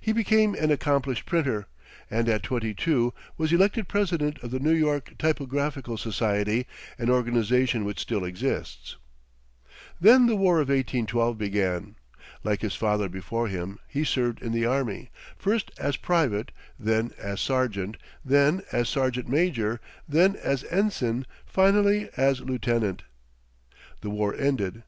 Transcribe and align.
He 0.00 0.12
became 0.14 0.54
an 0.54 0.70
accomplished 0.70 1.26
printer, 1.26 1.66
and 2.10 2.26
at 2.26 2.42
twenty 2.42 2.72
two 2.72 3.12
was 3.36 3.52
elected 3.52 3.86
president 3.86 4.38
of 4.42 4.50
the 4.50 4.58
New 4.58 4.72
York 4.72 5.12
Typographical 5.18 5.98
Society, 5.98 6.66
an 6.96 7.10
organization 7.10 7.84
which 7.84 7.98
still 8.00 8.24
exists. 8.24 8.96
Then 10.00 10.24
the 10.24 10.36
war 10.36 10.54
of 10.54 10.68
1812 10.70 11.36
began. 11.36 11.96
Like 12.42 12.62
his 12.62 12.76
father 12.76 13.10
before 13.10 13.48
him, 13.48 13.78
he 13.86 14.04
served 14.04 14.40
in 14.40 14.52
the 14.52 14.64
army, 14.64 15.10
first 15.36 15.70
as 15.76 15.98
private, 15.98 16.50
then 16.78 17.12
as 17.18 17.38
sergeant, 17.42 17.98
then 18.24 18.62
as 18.72 18.88
sergeant 18.88 19.28
major, 19.28 19.82
then 20.08 20.34
as 20.36 20.64
ensign, 20.70 21.26
finally 21.44 22.08
as 22.16 22.40
lieutenant. 22.40 23.02
The 24.00 24.08
war 24.08 24.34
ended. 24.34 24.82